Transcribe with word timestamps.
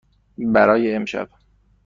برای 0.37 0.95
امشب. 0.95 1.29